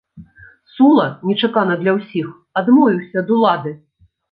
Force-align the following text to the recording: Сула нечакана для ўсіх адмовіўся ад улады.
Сула 0.77 1.05
нечакана 1.31 1.77
для 1.83 1.95
ўсіх 1.99 2.33
адмовіўся 2.63 3.17
ад 3.25 3.33
улады. 3.39 3.79